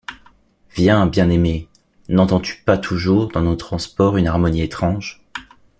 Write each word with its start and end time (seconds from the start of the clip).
Viens! 0.73 1.05
bien-aimé! 1.05 1.69
n’entends-tu 2.09 2.63
pas 2.65 2.79
toujours 2.79 3.27
Dans 3.27 3.41
nos 3.43 3.55
transports 3.55 4.17
une 4.17 4.25
harmonie 4.27 4.63
étrange? 4.63 5.23